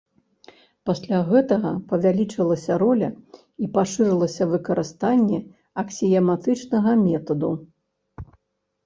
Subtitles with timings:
[0.89, 3.09] Пасля гэтага павялічылася роля
[3.65, 5.39] і пашырылася выкарыстанне
[5.85, 7.51] аксіяматычнага метаду.